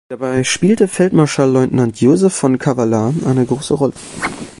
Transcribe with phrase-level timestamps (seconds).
[0.09, 3.93] Dabei spielte Feldmarschall-Leutnant Joseph von Cavallar eine große Rolle.